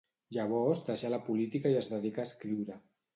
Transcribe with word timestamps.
Llavors 0.35 0.79
deixà 0.87 1.11
la 1.13 1.19
política 1.27 1.73
i 1.73 1.77
es 1.83 1.91
dedicà 1.91 2.25
a 2.25 2.25
escriure. 2.31 2.79